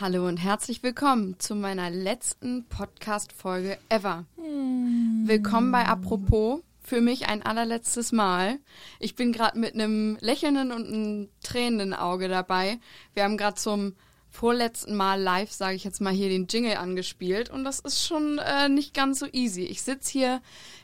Hallo 0.00 0.26
und 0.26 0.36
herzlich 0.36 0.82
willkommen 0.82 1.38
zu 1.38 1.54
meiner 1.54 1.88
letzten 1.88 2.66
Podcast-Folge 2.68 3.78
ever. 3.88 4.24
Hm. 4.36 5.22
Willkommen 5.26 5.70
bei 5.70 5.86
Apropos. 5.86 6.60
Für 6.80 7.00
mich 7.00 7.28
ein 7.28 7.42
allerletztes 7.42 8.10
Mal. 8.10 8.58
Ich 8.98 9.14
bin 9.14 9.32
gerade 9.32 9.58
mit 9.58 9.74
einem 9.74 10.18
lächelnden 10.20 10.72
und 10.72 10.86
einem 10.88 11.28
tränenden 11.42 11.94
Auge 11.94 12.28
dabei. 12.28 12.80
Wir 13.14 13.22
haben 13.22 13.36
gerade 13.36 13.54
zum 13.54 13.94
vorletzten 14.32 14.96
Mal 14.96 15.20
live, 15.20 15.52
sage 15.52 15.76
ich 15.76 15.84
jetzt 15.84 16.00
mal, 16.00 16.12
hier 16.12 16.28
den 16.28 16.46
Jingle 16.48 16.76
angespielt 16.76 17.50
und 17.50 17.64
das 17.64 17.78
ist 17.80 18.04
schon 18.04 18.38
äh, 18.38 18.68
nicht 18.68 18.94
ganz 18.94 19.20
so 19.20 19.26
easy. 19.30 19.62
Ich 19.62 19.82
sitze 19.82 20.10
hier 20.10 20.42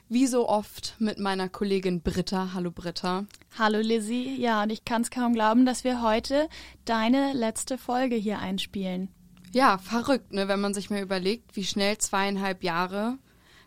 wie 0.09 0.27
so 0.27 0.49
oft 0.49 0.95
mit 0.99 1.19
meiner 1.19 1.49
Kollegin 1.49 2.03
Britta. 2.03 2.51
Hallo 2.55 2.71
Britta. 2.71 3.25
Hallo 3.59 3.81
Lizzie. 3.81 4.37
Ja, 4.37 4.63
und 4.63 4.71
ich 4.71 4.85
kann 4.85 5.03
es 5.03 5.11
kaum 5.11 5.33
glauben, 5.33 5.67
dass 5.67 5.83
wir 5.83 6.03
heute 6.03 6.49
deine 6.85 7.33
letzte 7.33 7.79
Folge 7.79 8.17
hier 8.17 8.39
einspielen. 8.39 9.09
Ja, 9.53 9.79
verrückt, 9.79 10.33
ne, 10.33 10.47
wenn 10.47 10.61
man 10.61 10.75
sich 10.75 10.91
mal 10.91 11.03
überlegt, 11.03 11.57
wie 11.57 11.65
schnell 11.65 11.97
zweieinhalb 11.99 12.63
Jahre 12.63 13.19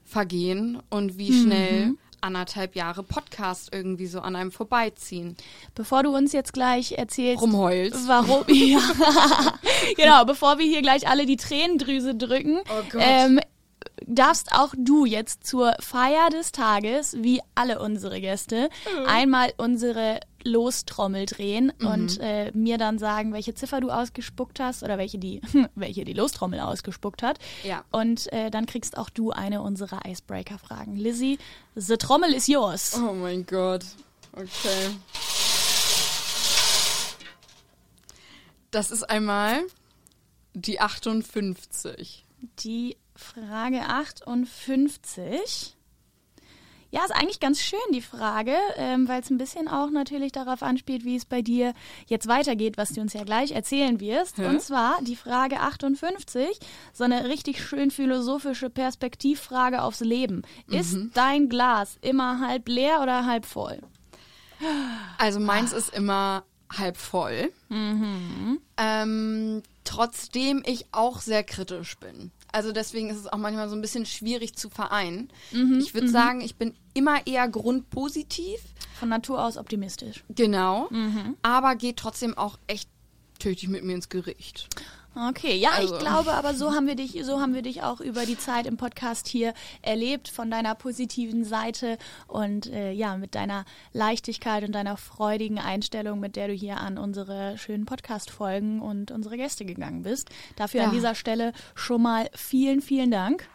vergehen 0.04 0.82
und 0.90 1.18
wie 1.18 1.32
mhm. 1.32 1.98
Anderthalb 2.22 2.76
Jahre 2.76 3.04
Podcast 3.04 3.70
irgendwie 3.74 4.08
so 4.08 4.22
an 4.22 4.36
einem 4.36 4.52
vorbeiziehen. 4.52 5.36
Bevor 5.76 6.04
du 6.04 6.16
uns 6.16 6.32
jetzt 6.34 6.54
gleich 6.54 6.94
erzählst, 6.94 7.42
rumheulst, 7.42 8.08
warum, 8.08 8.44
ja, 8.48 8.80
genau, 9.96 10.26
bevor 10.26 10.58
wir 10.58 10.66
hier 10.66 10.82
gleich 10.82 11.08
alle 11.08 11.26
die 11.26 11.38
Tränendrüse 11.38 12.16
drücken, 12.16 12.60
oh 12.70 12.98
ähm, 12.98 13.40
darfst 14.06 14.52
auch 14.52 14.74
du 14.78 15.06
jetzt 15.06 15.46
zur 15.46 15.76
Feier 15.80 16.30
des 16.30 16.52
Tages, 16.52 17.16
wie 17.20 17.42
alle 17.56 17.80
unsere 17.80 18.22
Gäste, 18.22 18.70
mhm. 18.86 19.06
einmal 19.06 19.54
unsere 19.58 20.20
Lostrommel 20.44 21.26
drehen 21.26 21.72
mhm. 21.80 21.88
und 21.88 22.20
äh, 22.20 22.52
mir 22.54 22.78
dann 22.78 22.98
sagen, 22.98 23.34
welche 23.34 23.54
Ziffer 23.54 23.82
du 23.82 23.90
ausgespuckt 23.90 24.60
hast 24.60 24.84
oder 24.84 24.98
welche 24.98 25.18
die, 25.18 25.42
welche 25.76 26.04
die 26.04 26.14
Lostrommel 26.14 26.60
ausgespuckt 26.60 27.24
hat. 27.24 27.40
Ja. 27.64 27.84
Und 27.92 28.32
äh, 28.34 28.50
dann 28.50 28.66
kriegst 28.66 28.98
auch 28.98 29.10
du 29.10 29.32
eine 29.32 29.62
unserer 29.62 30.06
Icebreaker-Fragen. 30.06 30.96
Lizzie, 30.96 31.38
the 31.76 31.98
Trommel 31.98 32.34
is 32.34 32.48
yours. 32.48 33.00
Oh 33.00 33.14
mein 33.14 33.46
Gott. 33.46 33.86
Okay. 34.34 34.96
Das 38.72 38.90
ist 38.92 39.04
einmal 39.04 39.64
die 40.54 40.80
58. 40.80 42.26
Die 42.60 42.98
Frage 43.16 43.82
58. 43.82 45.76
Ja, 46.94 47.06
ist 47.06 47.16
eigentlich 47.16 47.40
ganz 47.40 47.62
schön 47.62 47.80
die 47.94 48.02
Frage, 48.02 48.54
ähm, 48.76 49.08
weil 49.08 49.22
es 49.22 49.30
ein 49.30 49.38
bisschen 49.38 49.70
auch 49.70 49.90
natürlich 49.90 50.34
darauf 50.34 50.62
anspielt, 50.62 51.06
wie 51.06 51.16
es 51.16 51.24
bei 51.24 51.42
dir 51.42 51.74
jetzt 52.08 52.28
weitergeht, 52.28 52.78
was 52.78 52.90
du 52.90 53.00
uns 53.00 53.14
ja 53.14 53.24
gleich 53.24 53.52
erzählen 53.52 54.02
wirst. 54.02 54.38
Hä? 54.38 54.48
Und 54.48 54.62
zwar 54.62 55.02
die 55.02 55.16
Frage 55.16 55.62
58, 55.62 56.60
so 56.92 57.06
eine 57.06 57.30
richtig 57.30 57.64
schön 57.64 57.92
philosophische 57.92 58.70
Perspektivfrage 58.70 59.82
aufs 59.82 60.02
Leben. 60.02 60.42
Mhm. 60.68 60.78
Ist 60.78 60.98
dein 61.14 61.48
Glas 61.48 61.98
immer 62.02 62.46
halb 62.46 62.68
leer 62.68 63.00
oder 63.02 63.26
halb 63.26 63.46
voll? 63.46 63.80
Also 65.18 65.40
meins 65.40 65.72
ist 65.72 65.96
immer 65.96 66.44
halb 66.78 66.98
voll. 66.98 67.52
Mhm. 67.70 68.60
Ähm, 68.78 69.64
trotzdem 69.86 70.62
ich 70.66 70.86
auch 70.92 71.22
sehr 71.22 71.44
kritisch 71.44 71.98
bin. 71.98 72.32
Also 72.52 72.72
deswegen 72.72 73.10
ist 73.10 73.18
es 73.18 73.28
auch 73.28 73.38
manchmal 73.38 73.70
so 73.70 73.76
ein 73.76 73.82
bisschen 73.82 74.06
schwierig 74.06 74.56
zu 74.56 74.70
vereinen. 74.70 75.30
Mhm, 75.52 75.80
ich 75.80 75.94
würde 75.94 76.08
mhm. 76.08 76.12
sagen, 76.12 76.42
ich 76.42 76.56
bin 76.56 76.74
immer 76.94 77.26
eher 77.26 77.48
grundpositiv. 77.48 78.60
Von 79.00 79.10
Natur 79.10 79.44
aus 79.44 79.58
optimistisch. 79.58 80.24
Genau. 80.30 80.88
Mhm. 80.90 81.38
Aber 81.42 81.76
geht 81.76 81.98
trotzdem 81.98 82.38
auch 82.38 82.58
echt 82.68 82.90
tüchtig 83.40 83.70
mit 83.70 83.84
mir 83.84 83.96
ins 83.96 84.10
Gericht. 84.10 84.68
Okay, 85.14 85.58
ja, 85.58 85.72
also. 85.72 85.94
ich 85.94 86.00
glaube, 86.00 86.34
aber 86.34 86.54
so 86.54 86.72
haben 86.74 86.88
wir 86.88 86.96
dich, 86.96 87.20
so 87.26 87.42
haben 87.42 87.54
wir 87.54 87.62
dich 87.62 87.84
auch 87.84 88.00
über 88.00 88.26
die 88.26 88.38
Zeit 88.38 88.66
im 88.66 88.78
Podcast 88.78 89.28
hier 89.28 89.54
erlebt, 89.82 90.30
von 90.30 90.50
deiner 90.50 90.74
positiven 90.74 91.44
Seite 91.44 91.98
und 92.28 92.68
äh, 92.68 92.92
ja, 92.92 93.18
mit 93.18 93.36
deiner 93.36 93.66
Leichtigkeit 93.92 94.64
und 94.64 94.72
deiner 94.72 94.96
freudigen 94.96 95.60
Einstellung, 95.60 96.22
mit 96.22 96.38
der 96.38 96.48
du 96.48 96.54
hier 96.54 96.78
an 96.78 96.98
unsere 96.98 97.58
schönen 97.58 97.86
Podcast-Folgen 97.86 98.82
und 98.82 99.12
unsere 99.12 99.36
Gäste 99.36 99.66
gegangen 99.66 100.04
bist. 100.04 100.30
Dafür 100.56 100.82
ja. 100.82 100.88
an 100.88 100.94
dieser 100.94 101.14
Stelle 101.14 101.52
schon 101.76 102.02
mal 102.02 102.30
vielen, 102.34 102.82
vielen 102.82 103.12
Dank. 103.12 103.50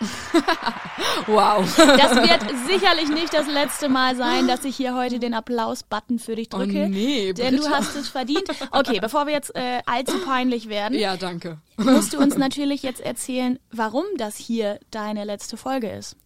wow. 1.26 1.64
Das 1.76 2.14
wird 2.16 2.40
sicherlich 2.66 3.08
nicht 3.08 3.34
das 3.34 3.46
letzte 3.46 3.88
Mal 3.88 4.16
sein, 4.16 4.46
dass 4.46 4.64
ich 4.64 4.76
hier 4.76 4.94
heute 4.94 5.18
den 5.18 5.34
Applaus-Button 5.34 6.18
für 6.18 6.36
dich 6.36 6.48
drücke. 6.48 6.84
Oh 6.84 6.88
nee, 6.88 7.32
denn 7.32 7.56
du 7.56 7.68
hast 7.68 7.96
es 7.96 8.08
verdient. 8.08 8.48
Okay, 8.70 8.98
bevor 9.00 9.26
wir 9.26 9.32
jetzt 9.32 9.54
äh, 9.56 9.80
allzu 9.86 10.18
peinlich 10.20 10.68
werden. 10.68 10.98
Ja, 10.98 11.16
danke. 11.16 11.58
Musst 11.76 12.12
du 12.12 12.18
uns 12.18 12.36
natürlich 12.36 12.82
jetzt 12.82 13.00
erzählen, 13.00 13.58
warum 13.70 14.04
das 14.16 14.36
hier 14.36 14.78
deine 14.90 15.24
letzte 15.24 15.56
Folge 15.56 15.90
ist. 15.90 16.16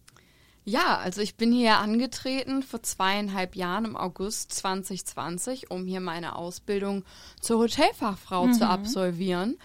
Ja, 0.65 0.97
also 0.97 1.21
ich 1.21 1.35
bin 1.35 1.51
hier 1.51 1.77
angetreten 1.79 2.63
vor 2.63 2.81
zweieinhalb 2.81 3.55
Jahren 3.55 3.83
im 3.83 3.97
August 3.97 4.53
2020, 4.53 5.69
um 5.71 5.85
hier 5.85 5.99
meine 5.99 6.37
Ausbildung 6.37 7.03
zur 7.41 7.59
Hotelfachfrau 7.59 8.47
mhm. 8.47 8.53
zu 8.53 8.67
absolvieren. 8.67 9.57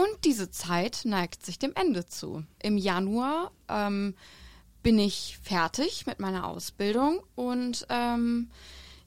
Und 0.00 0.24
diese 0.24 0.50
Zeit 0.50 1.02
neigt 1.04 1.44
sich 1.44 1.58
dem 1.58 1.72
Ende 1.74 2.06
zu. 2.06 2.44
Im 2.62 2.78
Januar 2.78 3.50
ähm, 3.68 4.14
bin 4.82 4.98
ich 4.98 5.38
fertig 5.42 6.06
mit 6.06 6.20
meiner 6.20 6.46
Ausbildung 6.46 7.20
und 7.34 7.86
ähm, 7.90 8.48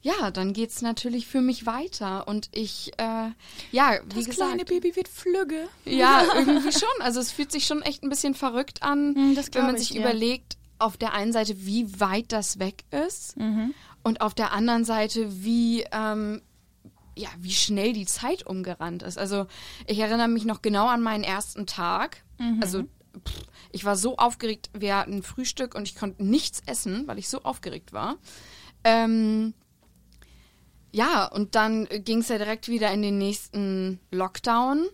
ja, 0.02 0.30
dann 0.30 0.52
geht 0.52 0.70
es 0.70 0.82
natürlich 0.82 1.26
für 1.26 1.40
mich 1.40 1.66
weiter. 1.66 2.28
Und 2.28 2.48
ich, 2.52 2.92
äh, 2.98 3.30
ja, 3.72 3.98
wie 4.04 4.16
das 4.20 4.26
gesagt. 4.26 4.28
Das 4.28 4.36
kleine 4.36 4.64
Baby 4.64 4.94
wird 4.94 5.08
flügge. 5.08 5.66
Ja, 5.84 6.22
irgendwie 6.36 6.72
schon. 6.72 7.00
Also 7.00 7.18
es 7.18 7.32
fühlt 7.32 7.50
sich 7.50 7.66
schon 7.66 7.82
echt 7.82 8.04
ein 8.04 8.10
bisschen 8.10 8.34
verrückt 8.34 8.84
an, 8.84 9.16
hm, 9.16 9.36
wenn 9.52 9.66
man 9.66 9.74
ich, 9.74 9.88
sich 9.88 9.96
ja. 9.96 10.02
überlegt, 10.02 10.58
auf 10.78 10.96
der 10.96 11.12
einen 11.12 11.32
Seite, 11.32 11.66
wie 11.66 11.98
weit 11.98 12.30
das 12.30 12.60
weg 12.60 12.84
ist. 12.90 13.36
Mhm. 13.36 13.74
Und 14.04 14.20
auf 14.20 14.34
der 14.34 14.52
anderen 14.52 14.84
Seite, 14.84 15.42
wie 15.42 15.84
ähm, 15.90 16.42
ja, 17.16 17.28
wie 17.38 17.52
schnell 17.52 17.92
die 17.92 18.06
Zeit 18.06 18.46
umgerannt 18.46 19.02
ist. 19.02 19.18
Also 19.18 19.46
ich 19.86 19.98
erinnere 19.98 20.28
mich 20.28 20.44
noch 20.44 20.62
genau 20.62 20.88
an 20.88 21.02
meinen 21.02 21.24
ersten 21.24 21.66
Tag. 21.66 22.24
Mhm. 22.38 22.60
Also 22.62 22.82
pff, 22.82 23.46
ich 23.70 23.84
war 23.84 23.96
so 23.96 24.16
aufgeregt, 24.16 24.70
wir 24.72 24.96
hatten 24.96 25.22
Frühstück 25.22 25.74
und 25.74 25.88
ich 25.88 25.96
konnte 25.96 26.24
nichts 26.24 26.62
essen, 26.66 27.06
weil 27.06 27.18
ich 27.18 27.28
so 27.28 27.42
aufgeregt 27.42 27.92
war. 27.92 28.16
Ähm, 28.84 29.54
ja, 30.92 31.26
und 31.26 31.56
dann 31.56 31.86
ging 31.86 32.20
es 32.20 32.28
ja 32.28 32.38
direkt 32.38 32.68
wieder 32.68 32.92
in 32.92 33.02
den 33.02 33.18
nächsten 33.18 33.98
Lockdown. 34.12 34.86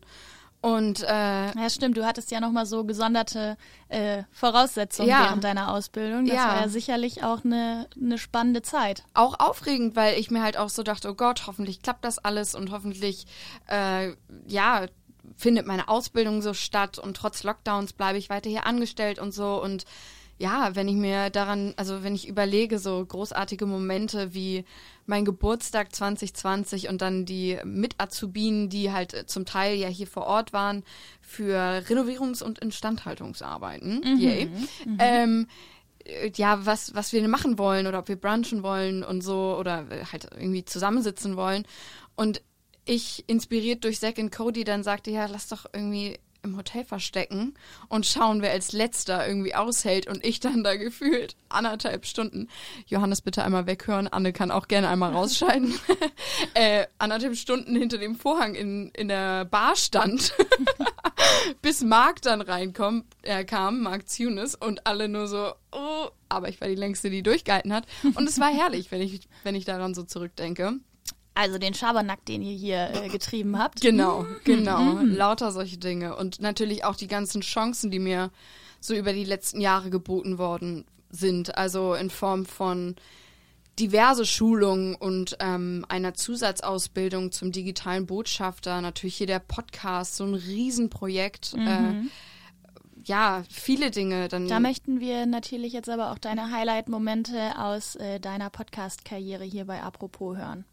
Und 0.63 1.03
äh, 1.03 1.07
ja, 1.07 1.71
stimmt. 1.71 1.97
Du 1.97 2.05
hattest 2.05 2.31
ja 2.31 2.41
noch 2.41 2.51
mal 2.51 2.67
so 2.67 2.85
gesonderte 2.85 3.57
äh, 3.89 4.25
Voraussetzungen 4.31 5.09
ja. 5.09 5.25
während 5.25 5.43
deiner 5.43 5.73
Ausbildung. 5.73 6.27
Das 6.27 6.37
ja. 6.37 6.49
war 6.49 6.61
ja 6.61 6.69
sicherlich 6.69 7.25
auch 7.25 7.45
eine, 7.45 7.89
eine 7.97 8.19
spannende 8.19 8.61
Zeit. 8.61 9.05
Auch 9.15 9.41
aufregend, 9.41 9.97
weil 9.97 10.19
ich 10.19 10.31
mir 10.31 10.43
halt 10.43 10.59
auch 10.59 10.69
so 10.69 10.83
dachte, 10.83 11.11
oh 11.11 11.15
Gott, 11.15 11.47
hoffentlich 11.47 11.81
klappt 11.81 12.05
das 12.05 12.19
alles 12.19 12.55
und 12.55 12.71
hoffentlich, 12.73 13.27
äh, 13.69 14.13
ja, 14.47 14.87
findet 15.37 15.67
meine 15.67 15.89
Ausbildung 15.89 16.43
so 16.43 16.53
statt 16.53 16.99
und 16.99 17.17
trotz 17.17 17.43
Lockdowns 17.43 17.95
bleibe 17.95 18.19
ich 18.19 18.29
weiter 18.29 18.51
hier 18.51 18.67
angestellt 18.67 19.19
und 19.19 19.33
so 19.33 19.63
und 19.63 19.85
ja, 20.41 20.75
wenn 20.75 20.89
ich 20.89 20.97
mir 20.97 21.29
daran, 21.29 21.75
also 21.77 22.03
wenn 22.03 22.15
ich 22.15 22.27
überlege, 22.27 22.79
so 22.79 23.05
großartige 23.05 23.67
Momente 23.67 24.33
wie 24.33 24.65
mein 25.05 25.27
Geburtstag 25.27 25.95
2020 25.95 26.89
und 26.89 27.03
dann 27.03 27.27
die 27.27 27.59
Mit-Azubinen, 27.63 28.71
die 28.71 28.91
halt 28.91 29.29
zum 29.29 29.45
Teil 29.45 29.77
ja 29.77 29.89
hier 29.89 30.07
vor 30.07 30.25
Ort 30.25 30.55
waren 30.55 30.83
für 31.21 31.83
Renovierungs- 31.87 32.43
und 32.43 32.59
Instandhaltungsarbeiten. 32.59 34.01
Mhm. 34.03 34.19
Yay. 34.19 34.47
Mhm. 34.87 34.97
Ähm, 34.99 35.47
ja, 36.35 36.65
was, 36.65 36.95
was 36.95 37.13
wir 37.13 37.29
machen 37.29 37.59
wollen 37.59 37.87
oder 37.87 37.99
ob 37.99 38.09
wir 38.09 38.17
brunchen 38.17 38.63
wollen 38.63 39.05
und 39.05 39.21
so 39.21 39.59
oder 39.59 39.89
halt 40.11 40.31
irgendwie 40.35 40.65
zusammensitzen 40.65 41.37
wollen. 41.37 41.67
Und 42.17 42.41
ich, 42.87 43.25
inspiriert 43.27 43.85
durch 43.85 44.01
Zack 44.01 44.17
und 44.17 44.33
Cody, 44.33 44.65
dann 44.65 44.85
sagte, 44.85 45.11
ja, 45.11 45.27
lass 45.27 45.49
doch 45.49 45.67
irgendwie 45.75 46.19
im 46.43 46.57
Hotel 46.57 46.85
verstecken 46.85 47.55
und 47.89 48.07
schauen, 48.07 48.43
wer 48.43 48.53
als 48.53 48.73
letzter 48.73 49.27
irgendwie 49.27 49.55
aushält 49.55 50.07
und 50.07 50.25
ich 50.25 50.41
dann 50.41 50.65
da 50.65 50.77
gefühlt 50.77 51.37
anderthalb 51.49 52.07
Stunden. 52.07 52.49
Johannes 52.87 53.21
bitte 53.21 53.45
einmal 53.45 53.67
weghören, 53.67 54.09
Anne 54.09 54.33
kann 54.33 54.51
auch 54.51 54.69
gerne 54.69 54.89
einmal 54.89 55.13
rausscheiden. 55.13 55.75
äh, 56.55 56.87
anderthalb 56.99 57.37
Stunden 57.37 57.77
hinter 57.77 57.99
dem 57.99 58.17
Vorhang 58.17 58.55
in, 58.55 58.91
in 58.91 59.09
der 59.09 59.45
Bar 59.45 59.77
stand, 59.77 60.35
bis 61.63 61.83
Marc 61.83 62.23
dann 62.23 62.41
reinkommt, 62.41 63.07
er 63.23 63.45
kam, 63.45 63.83
Marc 63.83 64.09
Zunis 64.09 64.55
und 64.55 64.87
alle 64.87 65.09
nur 65.09 65.27
so, 65.27 65.53
oh, 65.73 66.09
aber 66.29 66.49
ich 66.49 66.61
war 66.61 66.69
die 66.69 66.75
längste, 66.75 67.11
die 67.11 67.23
durchgehalten 67.23 67.73
hat 67.73 67.87
und 68.15 68.29
es 68.29 68.39
war 68.39 68.49
herrlich, 68.49 68.91
wenn 68.91 69.01
ich, 69.01 69.29
wenn 69.43 69.55
ich 69.55 69.65
daran 69.65 69.95
so 69.95 70.03
zurückdenke. 70.03 70.81
Also 71.41 71.57
den 71.57 71.73
Schabernack, 71.73 72.23
den 72.27 72.43
ihr 72.43 72.55
hier 72.55 72.91
äh, 72.93 73.09
getrieben 73.09 73.59
habt. 73.59 73.81
Genau, 73.81 74.27
genau. 74.45 74.83
Mhm. 74.83 75.15
Lauter 75.15 75.53
solche 75.53 75.79
Dinge. 75.79 76.15
Und 76.15 76.39
natürlich 76.39 76.85
auch 76.85 76.97
die 76.97 77.07
ganzen 77.07 77.41
Chancen, 77.41 77.91
die 77.91 77.99
mir 77.99 78.31
so 78.79 78.95
über 78.95 79.15
die 79.15 79.25
letzten 79.25 79.63
Jahre 79.63 79.89
geboten 79.89 80.37
worden 80.37 80.85
sind. 81.09 81.57
Also 81.57 81.95
in 81.95 82.11
Form 82.11 82.45
von 82.45 82.95
diverse 83.79 84.27
Schulungen 84.27 84.95
und 84.95 85.39
ähm, 85.41 85.87
einer 85.89 86.13
Zusatzausbildung 86.13 87.33
zum 87.33 87.53
digitalen 87.53 88.05
Botschafter. 88.05 88.83
Natürlich 88.83 89.17
hier 89.17 89.27
der 89.27 89.39
Podcast, 89.39 90.17
so 90.17 90.25
ein 90.25 90.35
Riesenprojekt. 90.35 91.57
Mhm. 91.57 91.67
Äh, 91.67 91.93
ja, 93.07 93.45
viele 93.49 93.91
Dinge. 93.91 94.29
Dann 94.29 94.47
da 94.47 94.61
möchten 94.61 95.01
wir 95.01 95.25
natürlich 95.25 95.73
jetzt 95.73 95.89
aber 95.89 96.13
auch 96.13 96.19
deine 96.19 96.51
Highlight-Momente 96.51 97.59
aus 97.59 97.97
äh, 97.97 98.21
deiner 98.21 98.51
Podcast-Karriere 98.51 99.45
hier 99.45 99.65
bei 99.65 99.83
Apropos 99.83 100.37
hören. 100.37 100.67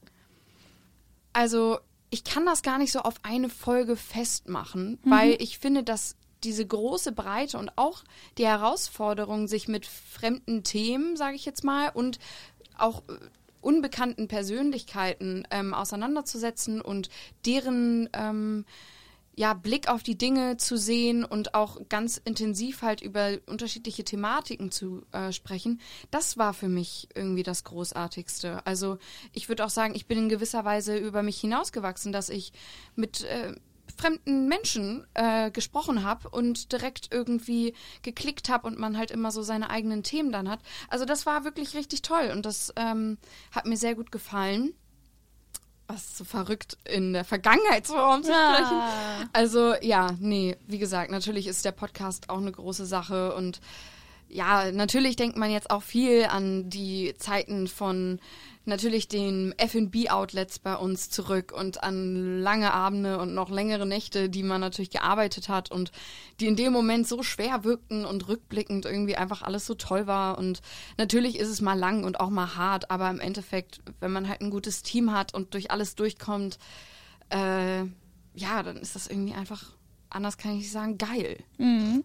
Also 1.37 1.77
ich 2.09 2.23
kann 2.23 2.47
das 2.47 2.63
gar 2.63 2.79
nicht 2.79 2.91
so 2.91 3.01
auf 3.01 3.13
eine 3.21 3.49
Folge 3.49 3.95
festmachen, 3.95 4.97
mhm. 5.03 5.11
weil 5.11 5.37
ich 5.39 5.59
finde, 5.59 5.83
dass 5.83 6.15
diese 6.43 6.65
große 6.65 7.11
Breite 7.11 7.59
und 7.59 7.69
auch 7.75 8.03
die 8.39 8.47
Herausforderung, 8.47 9.47
sich 9.47 9.67
mit 9.67 9.85
fremden 9.85 10.63
Themen, 10.63 11.15
sage 11.15 11.35
ich 11.35 11.45
jetzt 11.45 11.63
mal, 11.63 11.89
und 11.89 12.17
auch 12.75 13.03
äh, 13.07 13.19
unbekannten 13.61 14.27
Persönlichkeiten 14.27 15.47
ähm, 15.51 15.75
auseinanderzusetzen 15.75 16.81
und 16.81 17.09
deren 17.45 18.09
ähm, 18.13 18.65
ja, 19.37 19.53
Blick 19.53 19.87
auf 19.87 20.01
die 20.01 20.17
Dinge 20.17 20.57
zu 20.57 20.77
sehen 20.77 21.23
und 21.23 21.53
auch 21.53 21.77
ganz 21.89 22.17
intensiv 22.17 22.81
halt 22.81 23.01
über 23.01 23.37
unterschiedliche 23.45 24.03
Thematiken 24.03 24.71
zu 24.71 25.03
äh, 25.11 25.31
sprechen, 25.31 25.79
das 26.09 26.39
war 26.39 26.55
für 26.55 26.67
mich 26.67 27.07
irgendwie 27.13 27.43
das 27.43 27.63
Großartigste. 27.63 28.65
Also 28.65 28.97
ich 29.33 29.47
würde 29.47 29.63
auch 29.63 29.69
sagen, 29.69 29.93
ich 29.93 30.07
bin 30.07 30.17
in 30.17 30.29
gewisser 30.29 30.65
Weise 30.65 30.97
über 30.97 31.21
mich 31.21 31.39
hinausgewachsen, 31.39 32.11
dass 32.11 32.29
ich 32.29 32.51
mit 32.95 33.25
äh, 33.25 33.53
fremden 33.95 34.47
Menschen 34.47 35.05
äh, 35.13 35.51
gesprochen 35.51 36.03
habe 36.03 36.29
und 36.29 36.71
direkt 36.71 37.09
irgendwie 37.13 37.75
geklickt 38.01 38.49
habe 38.49 38.65
und 38.65 38.79
man 38.79 38.97
halt 38.97 39.11
immer 39.11 39.29
so 39.29 39.43
seine 39.43 39.69
eigenen 39.69 40.01
Themen 40.01 40.31
dann 40.31 40.49
hat. 40.49 40.61
Also 40.89 41.05
das 41.05 41.27
war 41.27 41.43
wirklich 41.43 41.75
richtig 41.75 42.01
toll 42.01 42.31
und 42.33 42.43
das 42.47 42.73
ähm, 42.75 43.19
hat 43.51 43.67
mir 43.67 43.77
sehr 43.77 43.93
gut 43.93 44.11
gefallen 44.11 44.73
was 45.87 46.17
so 46.17 46.23
verrückt 46.23 46.77
in 46.83 47.13
der 47.13 47.23
Vergangenheitsform 47.23 48.23
zu 48.23 48.31
sprechen. 48.31 48.77
Ja. 48.77 49.29
Also 49.33 49.73
ja, 49.81 50.09
nee, 50.19 50.57
wie 50.67 50.79
gesagt, 50.79 51.11
natürlich 51.11 51.47
ist 51.47 51.65
der 51.65 51.71
Podcast 51.71 52.29
auch 52.29 52.39
eine 52.39 52.51
große 52.51 52.85
Sache 52.85 53.33
und 53.35 53.61
ja, 54.29 54.71
natürlich 54.71 55.15
denkt 55.15 55.37
man 55.37 55.51
jetzt 55.51 55.71
auch 55.71 55.83
viel 55.83 56.25
an 56.25 56.69
die 56.69 57.13
Zeiten 57.17 57.67
von 57.67 58.19
natürlich 58.67 59.07
den 59.07 59.53
F&B-Outlets 59.57 60.59
bei 60.59 60.75
uns 60.75 61.09
zurück 61.09 61.51
und 61.51 61.83
an 61.83 62.41
lange 62.41 62.73
Abende 62.73 63.17
und 63.19 63.33
noch 63.33 63.49
längere 63.49 63.85
Nächte, 63.85 64.29
die 64.29 64.43
man 64.43 64.61
natürlich 64.61 64.89
gearbeitet 64.89 65.49
hat 65.49 65.71
und 65.71 65.91
die 66.39 66.47
in 66.47 66.55
dem 66.55 66.73
Moment 66.73 67.07
so 67.07 67.23
schwer 67.23 67.63
wirkten 67.63 68.05
und 68.05 68.27
rückblickend 68.27 68.85
irgendwie 68.85 69.15
einfach 69.15 69.41
alles 69.41 69.65
so 69.65 69.73
toll 69.75 70.07
war. 70.07 70.37
Und 70.37 70.61
natürlich 70.97 71.39
ist 71.39 71.49
es 71.49 71.61
mal 71.61 71.77
lang 71.77 72.03
und 72.03 72.19
auch 72.19 72.29
mal 72.29 72.55
hart, 72.55 72.91
aber 72.91 73.09
im 73.09 73.19
Endeffekt, 73.19 73.81
wenn 73.99 74.11
man 74.11 74.27
halt 74.27 74.41
ein 74.41 74.51
gutes 74.51 74.83
Team 74.83 75.13
hat 75.13 75.33
und 75.33 75.53
durch 75.53 75.71
alles 75.71 75.95
durchkommt, 75.95 76.59
äh, 77.29 77.83
ja, 78.35 78.63
dann 78.63 78.77
ist 78.77 78.95
das 78.95 79.07
irgendwie 79.07 79.33
einfach 79.33 79.77
anders 80.09 80.37
kann 80.37 80.57
ich 80.57 80.71
sagen, 80.71 80.97
geil. 80.97 81.37
Mhm. 81.57 82.03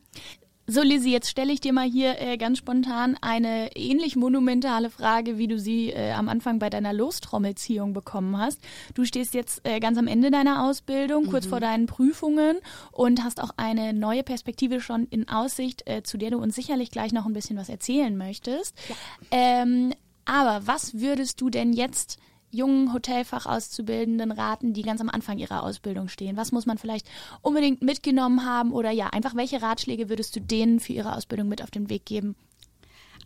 So, 0.68 0.80
Lizzie, 0.80 1.10
jetzt 1.10 1.28
stelle 1.28 1.52
ich 1.52 1.60
dir 1.60 1.72
mal 1.72 1.88
hier 1.88 2.20
äh, 2.20 2.36
ganz 2.36 2.58
spontan 2.58 3.18
eine 3.20 3.74
ähnlich 3.74 4.14
monumentale 4.14 4.90
Frage, 4.90 5.36
wie 5.36 5.48
du 5.48 5.58
sie 5.58 5.90
äh, 5.90 6.12
am 6.12 6.28
Anfang 6.28 6.60
bei 6.60 6.70
deiner 6.70 6.92
Lostrommelziehung 6.92 7.92
bekommen 7.92 8.38
hast. 8.38 8.60
Du 8.94 9.04
stehst 9.04 9.34
jetzt 9.34 9.66
äh, 9.66 9.80
ganz 9.80 9.98
am 9.98 10.06
Ende 10.06 10.30
deiner 10.30 10.64
Ausbildung, 10.64 11.24
mhm. 11.24 11.30
kurz 11.30 11.46
vor 11.46 11.58
deinen 11.58 11.86
Prüfungen 11.86 12.58
und 12.92 13.24
hast 13.24 13.42
auch 13.42 13.50
eine 13.56 13.92
neue 13.92 14.22
Perspektive 14.22 14.80
schon 14.80 15.06
in 15.10 15.28
Aussicht, 15.28 15.82
äh, 15.88 16.04
zu 16.04 16.16
der 16.16 16.30
du 16.30 16.38
uns 16.38 16.54
sicherlich 16.54 16.92
gleich 16.92 17.12
noch 17.12 17.26
ein 17.26 17.32
bisschen 17.32 17.56
was 17.56 17.68
erzählen 17.68 18.16
möchtest. 18.16 18.76
Ja. 18.88 18.94
Ähm, 19.32 19.92
aber 20.24 20.64
was 20.68 21.00
würdest 21.00 21.40
du 21.40 21.50
denn 21.50 21.72
jetzt 21.72 22.18
jungen 22.52 22.92
Hotelfachauszubildenden 22.92 24.30
raten, 24.30 24.72
die 24.72 24.82
ganz 24.82 25.00
am 25.00 25.08
Anfang 25.08 25.38
ihrer 25.38 25.62
Ausbildung 25.64 26.08
stehen? 26.08 26.36
Was 26.36 26.52
muss 26.52 26.66
man 26.66 26.78
vielleicht 26.78 27.08
unbedingt 27.40 27.82
mitgenommen 27.82 28.46
haben 28.46 28.72
oder 28.72 28.90
ja, 28.90 29.08
einfach 29.08 29.34
welche 29.34 29.62
Ratschläge 29.62 30.08
würdest 30.08 30.36
du 30.36 30.40
denen 30.40 30.78
für 30.78 30.92
ihre 30.92 31.16
Ausbildung 31.16 31.48
mit 31.48 31.62
auf 31.62 31.70
den 31.70 31.90
Weg 31.90 32.06
geben? 32.06 32.36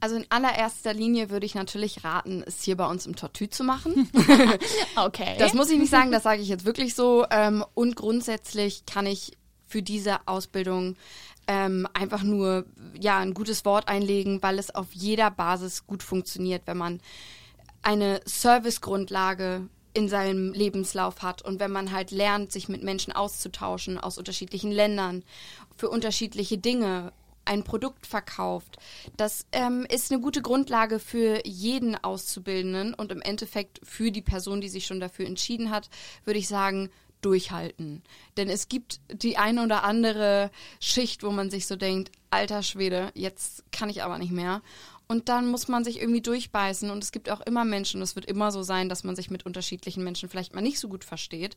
Also 0.00 0.17
in 0.17 0.26
allererster 0.28 0.93
Linie 0.93 1.31
würde 1.31 1.46
ich 1.46 1.55
natürlich 1.55 2.05
raten, 2.05 2.44
es 2.46 2.62
hier 2.62 2.76
bei 2.76 2.87
uns 2.87 3.06
im 3.06 3.17
Tortue 3.17 3.49
zu 3.49 3.64
machen. 3.64 4.11
okay. 4.96 5.37
Das 5.38 5.55
muss 5.55 5.70
ich 5.70 5.78
nicht 5.78 5.90
sagen, 5.90 6.12
das 6.12 6.23
sage 6.23 6.43
ich 6.43 6.49
jetzt 6.49 6.67
wirklich 6.67 6.94
so. 6.94 7.25
Ähm, 7.31 7.64
und 7.75 7.96
grundsätzlich 7.96 8.84
kann 8.84 9.06
ich 9.06 9.37
für 9.67 9.82
diese 9.82 10.19
Ausbildung 10.26 10.96
ähm, 11.49 11.88
einfach 11.94 12.23
nur 12.23 12.67
ja 13.00 13.19
ein 13.19 13.34
gutes 13.34 13.64
Wort 13.64 13.88
einlegen, 13.88 14.43
weil 14.43 14.58
es 14.58 14.75
auf 14.75 14.88
jeder 14.93 15.31
Basis 15.31 15.87
gut 15.87 16.02
funktioniert, 16.02 16.62
wenn 16.67 16.76
man 16.76 17.00
eine 17.87 18.21
Servicegrundlage 18.25 19.69
in 19.94 20.09
seinem 20.09 20.53
Lebenslauf 20.53 21.23
hat 21.23 21.43
und 21.43 21.61
wenn 21.61 21.71
man 21.71 21.93
halt 21.93 22.11
lernt, 22.11 22.50
sich 22.50 22.69
mit 22.69 22.83
Menschen 22.83 23.12
auszutauschen 23.12 23.97
aus 23.97 24.19
unterschiedlichen 24.19 24.73
Ländern 24.73 25.23
für 25.77 25.88
unterschiedliche 25.88 26.59
Dinge, 26.59 27.12
ein 27.44 27.62
Produkt 27.62 28.09
verkauft, 28.09 28.79
das 29.17 29.47
ähm, 29.53 29.87
ist 29.88 30.11
eine 30.11 30.21
gute 30.21 30.43
Grundlage 30.43 30.99
für 30.99 31.41
jeden 31.47 31.94
Auszubildenden 31.94 32.93
und 32.93 33.12
im 33.12 33.23
Endeffekt 33.23 33.79
für 33.85 34.11
die 34.11 34.21
Person, 34.21 34.61
die 34.61 34.69
sich 34.69 34.85
schon 34.85 34.99
dafür 34.99 35.27
entschieden 35.27 35.71
hat, 35.71 35.88
würde 36.25 36.41
ich 36.41 36.49
sagen, 36.49 36.91
durchhalten. 37.21 38.03
Denn 38.37 38.49
es 38.49 38.69
gibt 38.69 39.00
die 39.12 39.37
eine 39.37 39.62
oder 39.62 39.85
andere 39.85 40.50
Schicht, 40.81 41.23
wo 41.23 41.31
man 41.31 41.50
sich 41.50 41.69
so 41.69 41.77
denkt, 41.77 42.11
alter 42.31 42.65
Schwede, 42.65 43.11
jetzt 43.15 43.65
kann 43.71 43.88
ich 43.88 44.03
aber 44.03 44.19
nicht 44.19 44.33
mehr. 44.33 44.61
Und 45.08 45.29
dann 45.29 45.47
muss 45.47 45.69
man 45.69 45.85
sich 45.85 46.00
irgendwie 46.00 46.20
durchbeißen. 46.20 46.91
Und 46.91 47.03
es 47.03 47.12
gibt 47.12 47.31
auch 47.31 47.41
immer 47.41 47.64
Menschen, 47.64 48.03
es 48.03 48.17
wird 48.17 48.26
immer 48.26 48.50
so 48.50 48.62
sein, 48.62 48.88
dass 48.88 49.05
man 49.05 49.14
sich 49.14 49.31
mit 49.31 49.47
unterschiedlichen 49.47 50.03
Menschen 50.03 50.29
vielleicht 50.29 50.55
mal 50.55 50.61
nicht 50.61 50.81
so 50.81 50.88
gut 50.88 51.05
versteht. 51.05 51.56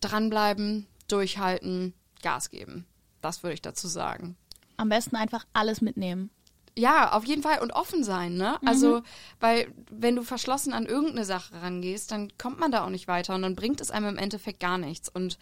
Dranbleiben, 0.00 0.86
durchhalten, 1.08 1.92
Gas 2.22 2.50
geben. 2.50 2.86
Das 3.20 3.42
würde 3.42 3.54
ich 3.54 3.62
dazu 3.62 3.88
sagen. 3.88 4.36
Am 4.76 4.88
besten 4.88 5.16
einfach 5.16 5.44
alles 5.52 5.80
mitnehmen. 5.80 6.30
Ja, 6.78 7.12
auf 7.12 7.24
jeden 7.24 7.42
Fall 7.42 7.58
und 7.58 7.72
offen 7.72 8.04
sein, 8.04 8.34
ne? 8.34 8.56
Mhm. 8.62 8.68
Also, 8.68 9.02
weil 9.40 9.66
wenn 9.90 10.14
du 10.14 10.22
verschlossen 10.22 10.72
an 10.72 10.86
irgendeine 10.86 11.24
Sache 11.24 11.60
rangehst, 11.60 12.12
dann 12.12 12.32
kommt 12.38 12.60
man 12.60 12.70
da 12.70 12.84
auch 12.84 12.90
nicht 12.90 13.08
weiter 13.08 13.34
und 13.34 13.42
dann 13.42 13.56
bringt 13.56 13.80
es 13.80 13.90
einem 13.90 14.10
im 14.10 14.16
Endeffekt 14.16 14.60
gar 14.60 14.78
nichts. 14.78 15.08
Und 15.08 15.38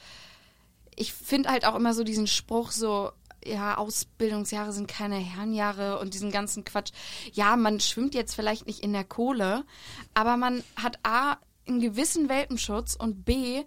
ich 0.95 1.13
finde 1.13 1.51
halt 1.51 1.67
auch 1.67 1.75
immer 1.75 1.93
so 1.93 2.05
diesen 2.05 2.27
Spruch 2.27 2.71
so, 2.71 3.13
ja, 3.45 3.77
Ausbildungsjahre 3.79 4.73
sind 4.73 4.89
keine 4.89 5.17
Herrenjahre 5.17 5.99
und 5.99 6.15
diesen 6.15 6.31
ganzen 6.31 6.65
Quatsch. 6.65 6.93
Ja, 7.33 7.57
man 7.57 7.81
schwimmt 7.81 8.15
jetzt 8.15 8.35
vielleicht 8.35 8.67
nicht 8.67 8.81
in 8.81 8.93
der 8.93 9.05
Kohle, 9.05 9.65
aber 10.15 10.37
man 10.37 10.63
hat 10.77 10.99
A, 11.05 11.39
einen 11.67 11.81
gewissen 11.81 12.29
Welpenschutz 12.29 12.95
und 12.95 13.25
B, 13.25 13.65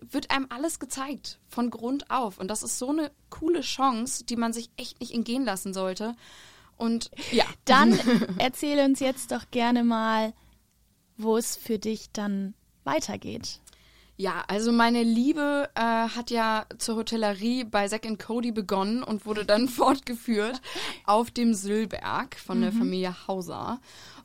wird 0.00 0.30
einem 0.30 0.46
alles 0.50 0.78
gezeigt, 0.78 1.40
von 1.48 1.70
Grund 1.70 2.10
auf. 2.10 2.38
Und 2.38 2.48
das 2.48 2.62
ist 2.62 2.78
so 2.78 2.90
eine 2.90 3.10
coole 3.30 3.62
Chance, 3.62 4.24
die 4.24 4.36
man 4.36 4.52
sich 4.52 4.70
echt 4.76 5.00
nicht 5.00 5.12
entgehen 5.12 5.44
lassen 5.44 5.74
sollte. 5.74 6.14
Und 6.76 7.10
ja. 7.32 7.44
Dann 7.64 7.98
erzähle 8.38 8.84
uns 8.84 9.00
jetzt 9.00 9.32
doch 9.32 9.50
gerne 9.50 9.82
mal, 9.84 10.32
wo 11.16 11.36
es 11.36 11.56
für 11.56 11.78
dich 11.78 12.10
dann 12.12 12.54
weitergeht. 12.84 13.60
Ja, 14.20 14.42
also 14.48 14.72
meine 14.72 15.04
Liebe 15.04 15.70
äh, 15.76 15.80
hat 15.80 16.32
ja 16.32 16.66
zur 16.78 16.96
Hotellerie 16.96 17.62
bei 17.62 17.86
Zack 17.86 18.02
Cody 18.18 18.50
begonnen 18.50 19.04
und 19.04 19.26
wurde 19.26 19.44
dann 19.44 19.68
fortgeführt 19.68 20.60
auf 21.04 21.30
dem 21.30 21.54
Sülberg 21.54 22.34
von 22.34 22.60
der 22.60 22.72
mhm. 22.72 22.78
Familie 22.78 23.28
Hauser. 23.28 23.78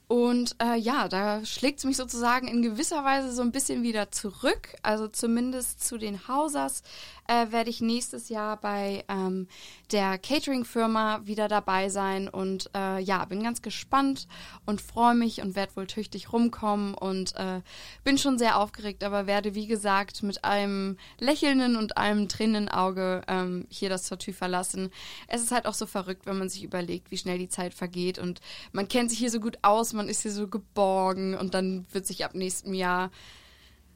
Und 0.07 0.55
äh, 0.61 0.75
ja, 0.75 1.07
da 1.07 1.45
schlägt 1.45 1.79
es 1.79 1.85
mich 1.85 1.97
sozusagen 1.97 2.47
in 2.47 2.61
gewisser 2.61 3.03
Weise 3.03 3.31
so 3.33 3.41
ein 3.41 3.51
bisschen 3.51 3.83
wieder 3.83 4.11
zurück. 4.11 4.75
Also 4.83 5.07
zumindest 5.07 5.83
zu 5.83 5.97
den 5.97 6.27
Hausers 6.27 6.83
äh, 7.27 7.51
werde 7.51 7.69
ich 7.69 7.81
nächstes 7.81 8.29
Jahr 8.29 8.57
bei 8.57 9.05
ähm, 9.07 9.47
der 9.91 10.17
Catering-Firma 10.17 11.21
wieder 11.25 11.47
dabei 11.47 11.89
sein. 11.89 12.27
Und 12.27 12.69
äh, 12.75 12.99
ja, 13.01 13.23
bin 13.25 13.43
ganz 13.43 13.61
gespannt 13.61 14.27
und 14.65 14.81
freue 14.81 15.15
mich 15.15 15.41
und 15.41 15.55
werde 15.55 15.75
wohl 15.75 15.87
tüchtig 15.87 16.33
rumkommen 16.33 16.93
und 16.93 17.35
äh, 17.35 17.61
bin 18.03 18.17
schon 18.17 18.37
sehr 18.37 18.57
aufgeregt, 18.57 19.03
aber 19.03 19.25
werde, 19.25 19.55
wie 19.55 19.67
gesagt, 19.67 20.23
mit 20.23 20.43
einem 20.43 20.97
lächelnden 21.19 21.75
und 21.75 21.97
einem 21.97 22.27
tränenden 22.27 22.69
Auge 22.69 23.23
ähm, 23.27 23.65
hier 23.69 23.89
das 23.89 24.07
Tortue 24.07 24.33
verlassen. 24.33 24.91
Es 25.27 25.41
ist 25.41 25.51
halt 25.51 25.65
auch 25.65 25.73
so 25.73 25.85
verrückt, 25.85 26.25
wenn 26.25 26.37
man 26.37 26.49
sich 26.49 26.63
überlegt, 26.63 27.11
wie 27.11 27.17
schnell 27.17 27.37
die 27.37 27.49
Zeit 27.49 27.73
vergeht 27.73 28.19
und 28.19 28.41
man 28.71 28.87
kennt 28.87 29.09
sich 29.09 29.19
hier 29.19 29.31
so 29.31 29.39
gut 29.39 29.57
aus, 29.61 29.92
man 29.93 30.09
ist 30.09 30.21
hier 30.21 30.31
so 30.31 30.47
geborgen 30.47 31.35
und 31.35 31.53
dann 31.53 31.85
wird 31.91 32.05
sich 32.05 32.25
ab 32.25 32.35
nächstem 32.35 32.73
Jahr 32.73 33.11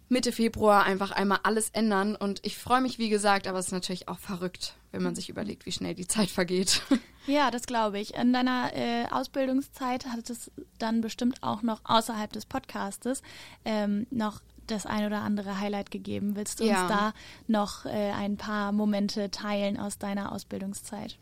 Mitte 0.10 0.32
Februar 0.32 0.84
einfach 0.86 1.12
einmal 1.12 1.40
alles 1.44 1.70
ändern. 1.72 2.16
Und 2.16 2.40
ich 2.46 2.58
freue 2.58 2.80
mich, 2.80 2.98
wie 2.98 3.10
gesagt, 3.10 3.46
aber 3.46 3.60
es 3.60 3.66
ist 3.68 3.72
natürlich 3.74 4.08
auch 4.08 4.20
verrückt, 4.20 4.76
wenn 4.94 5.04
man 5.04 5.16
sich 5.16 5.28
überlegt, 5.28 5.66
wie 5.66 5.72
schnell 5.74 5.96
die 5.96 6.08
Zeit 6.08 6.30
vergeht. 6.30 6.82
Ja, 7.30 7.52
das 7.52 7.64
glaube 7.64 8.00
ich. 8.00 8.14
In 8.16 8.32
deiner 8.32 8.72
äh, 8.74 9.04
Ausbildungszeit 9.12 10.06
hat 10.06 10.30
es 10.30 10.50
dann 10.80 11.02
bestimmt 11.02 11.44
auch 11.44 11.62
noch 11.62 11.82
außerhalb 11.84 12.32
des 12.32 12.46
Podcastes 12.46 13.22
ähm, 13.66 14.08
noch 14.12 14.40
das 14.66 14.86
ein 14.86 15.06
oder 15.06 15.20
andere 15.24 15.60
Highlight 15.60 15.92
gegeben. 15.92 16.38
Willst 16.38 16.62
du 16.62 16.64
Ja. 16.64 16.84
uns 16.84 16.90
da 16.90 17.14
noch 17.48 17.86
äh, 17.86 17.90
ein 18.14 18.38
paar 18.38 18.72
Momente 18.72 19.30
teilen 19.30 19.78
aus 19.78 19.98
deiner 19.98 20.32
Ausbildungszeit? 20.32 21.18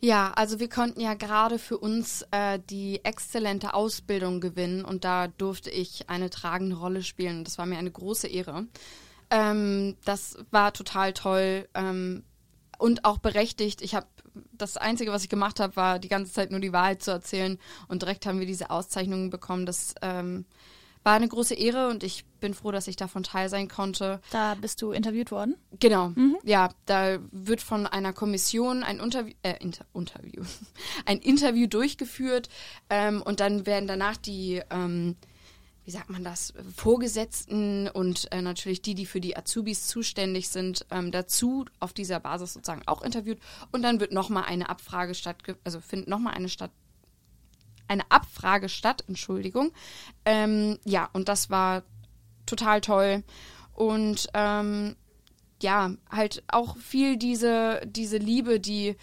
Ja, 0.00 0.32
also 0.36 0.60
wir 0.60 0.68
konnten 0.68 1.00
ja 1.00 1.14
gerade 1.14 1.58
für 1.58 1.76
uns 1.76 2.24
äh, 2.30 2.60
die 2.70 3.04
exzellente 3.04 3.74
Ausbildung 3.74 4.40
gewinnen 4.40 4.84
und 4.84 5.04
da 5.04 5.26
durfte 5.26 5.70
ich 5.70 6.08
eine 6.08 6.30
tragende 6.30 6.76
Rolle 6.76 7.02
spielen. 7.02 7.42
Das 7.42 7.58
war 7.58 7.66
mir 7.66 7.78
eine 7.78 7.90
große 7.90 8.28
Ehre. 8.28 8.68
Ähm, 9.30 9.96
das 10.04 10.38
war 10.52 10.72
total 10.72 11.12
toll 11.14 11.68
ähm, 11.74 12.22
und 12.78 13.04
auch 13.04 13.18
berechtigt. 13.18 13.82
Ich 13.82 13.96
habe 13.96 14.06
das 14.52 14.76
Einzige, 14.76 15.10
was 15.10 15.24
ich 15.24 15.28
gemacht 15.28 15.58
habe, 15.58 15.74
war 15.74 15.98
die 15.98 16.08
ganze 16.08 16.32
Zeit 16.32 16.52
nur 16.52 16.60
die 16.60 16.72
Wahrheit 16.72 17.02
zu 17.02 17.10
erzählen 17.10 17.58
und 17.88 18.02
direkt 18.02 18.24
haben 18.24 18.38
wir 18.38 18.46
diese 18.46 18.70
Auszeichnungen 18.70 19.30
bekommen. 19.30 19.66
Das 19.66 19.96
ähm, 20.00 20.46
war 21.08 21.14
eine 21.14 21.28
große 21.28 21.54
Ehre 21.54 21.88
und 21.88 22.04
ich 22.04 22.26
bin 22.38 22.52
froh, 22.52 22.70
dass 22.70 22.86
ich 22.86 22.96
davon 22.96 23.22
teil 23.22 23.48
sein 23.48 23.66
konnte. 23.66 24.20
Da 24.30 24.54
bist 24.56 24.82
du 24.82 24.92
interviewt 24.92 25.30
worden. 25.30 25.56
Genau, 25.80 26.12
ja, 26.44 26.68
da 26.84 27.18
wird 27.32 27.62
von 27.62 27.86
einer 27.86 28.12
Kommission 28.12 28.82
ein 28.82 29.00
Interview, 29.00 29.32
äh, 29.42 29.54
Inter 29.58 29.86
Interview, 29.94 30.42
ein 31.06 31.18
Interview 31.20 31.66
durchgeführt 31.66 32.50
ähm, 32.90 33.22
und 33.22 33.40
dann 33.40 33.64
werden 33.64 33.86
danach 33.86 34.18
die, 34.18 34.60
ähm, 34.68 35.16
wie 35.86 35.92
sagt 35.92 36.10
man 36.10 36.24
das, 36.24 36.52
Vorgesetzten 36.76 37.88
und 37.88 38.30
äh, 38.30 38.42
natürlich 38.42 38.82
die, 38.82 38.94
die 38.94 39.06
für 39.06 39.22
die 39.22 39.34
Azubis 39.34 39.86
zuständig 39.86 40.50
sind, 40.50 40.84
ähm, 40.90 41.10
dazu 41.10 41.64
auf 41.80 41.94
dieser 41.94 42.20
Basis 42.20 42.52
sozusagen 42.52 42.82
auch 42.84 43.00
interviewt 43.00 43.38
und 43.72 43.80
dann 43.80 43.98
wird 43.98 44.12
nochmal 44.12 44.44
eine 44.44 44.68
Abfrage 44.68 45.14
stattge, 45.14 45.56
also 45.64 45.80
findet 45.80 46.10
nochmal 46.10 46.34
eine 46.34 46.50
statt 46.50 46.70
eine 47.88 48.04
Abfrage 48.10 48.68
statt, 48.68 49.04
Entschuldigung. 49.08 49.72
Ähm, 50.24 50.78
ja, 50.84 51.08
und 51.12 51.28
das 51.28 51.50
war 51.50 51.82
total 52.46 52.80
toll. 52.80 53.24
Und 53.74 54.28
ähm, 54.34 54.96
ja, 55.62 55.92
halt 56.10 56.42
auch 56.48 56.76
viel 56.76 57.16
diese, 57.16 57.80
diese 57.84 58.18
Liebe, 58.18 58.60
die 58.60 58.96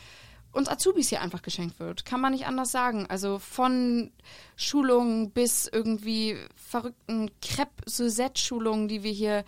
uns 0.51 0.69
Azubis 0.69 1.09
hier 1.09 1.21
einfach 1.21 1.41
geschenkt 1.41 1.79
wird. 1.79 2.05
Kann 2.05 2.21
man 2.21 2.31
nicht 2.31 2.47
anders 2.47 2.71
sagen. 2.71 3.05
Also 3.09 3.39
von 3.39 4.11
Schulungen 4.55 5.31
bis 5.31 5.67
irgendwie 5.67 6.37
verrückten 6.55 7.29
Crepe-Suzette-Schulungen, 7.41 8.87
die 8.87 9.03
wir 9.03 9.11
hier 9.11 9.43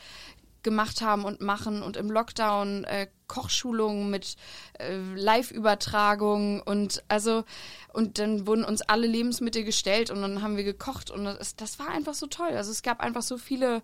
gemacht 0.68 1.02
haben 1.02 1.24
und 1.24 1.40
machen 1.40 1.82
und 1.82 1.96
im 1.96 2.12
Lockdown 2.12 2.84
äh, 2.84 3.08
Kochschulungen 3.28 4.10
mit 4.10 4.36
äh, 4.80 4.98
Live-Übertragungen 5.16 6.60
und 6.60 7.04
also 7.08 7.46
und 7.94 8.20
dann 8.20 8.46
wurden 8.46 8.66
uns 8.66 8.82
alle 8.82 9.08
Lebensmittel 9.08 9.64
gestellt 9.64 10.12
und 10.12 10.22
dann 10.22 10.42
haben 10.42 10.58
wir 10.58 10.66
gekocht 10.66 11.10
und 11.10 11.24
das, 11.24 11.56
das 11.56 11.80
war 11.80 11.88
einfach 11.88 12.14
so 12.14 12.28
toll. 12.28 12.50
Also 12.50 12.70
es 12.70 12.82
gab 12.82 13.00
einfach 13.00 13.22
so 13.22 13.38
viele, 13.38 13.82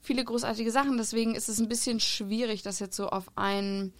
viele 0.00 0.24
großartige 0.24 0.72
Sachen. 0.72 0.96
Deswegen 0.98 1.36
ist 1.36 1.48
es 1.48 1.60
ein 1.60 1.68
bisschen 1.68 2.00
schwierig, 2.00 2.62
das 2.62 2.80
jetzt 2.80 2.96
so 2.96 3.08
auf 3.08 3.30
ein 3.36 3.92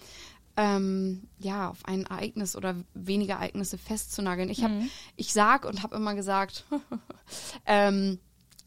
ähm, 0.56 1.28
ja, 1.38 1.68
auf 1.70 1.84
ein 1.84 2.04
Ereignis 2.06 2.56
oder 2.56 2.76
weniger 2.94 3.34
Ereignisse 3.34 3.78
festzunageln. 3.78 4.50
Ich 4.50 4.62
habe, 4.62 4.82
ich 5.16 5.32
sag 5.32 5.64
und 5.64 5.82
habe 5.82 5.96
immer 5.96 6.14
gesagt, 6.14 6.64
ähm, 7.66 8.18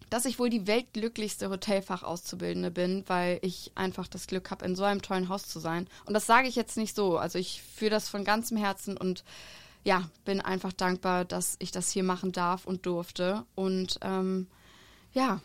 dass 0.09 0.25
ich 0.25 0.39
wohl 0.39 0.49
die 0.49 0.67
weltglücklichste 0.67 1.49
Hotelfachauszubildende 1.49 2.71
bin, 2.71 3.03
weil 3.07 3.39
ich 3.41 3.71
einfach 3.75 4.07
das 4.07 4.27
Glück 4.27 4.51
habe, 4.51 4.65
in 4.65 4.75
so 4.75 4.83
einem 4.83 5.01
tollen 5.01 5.29
Haus 5.29 5.47
zu 5.47 5.59
sein. 5.59 5.87
Und 6.05 6.13
das 6.13 6.25
sage 6.25 6.47
ich 6.47 6.55
jetzt 6.55 6.77
nicht 6.77 6.95
so. 6.95 7.17
Also 7.17 7.39
ich 7.39 7.61
fühle 7.61 7.91
das 7.91 8.09
von 8.09 8.23
ganzem 8.23 8.57
Herzen 8.57 8.97
und 8.97 9.23
ja, 9.83 10.09
bin 10.25 10.41
einfach 10.41 10.73
dankbar, 10.73 11.25
dass 11.25 11.55
ich 11.59 11.71
das 11.71 11.91
hier 11.91 12.03
machen 12.03 12.31
darf 12.31 12.65
und 12.65 12.85
durfte. 12.85 13.45
Und 13.55 13.99
ähm, 14.01 14.47
ja, 15.13 15.41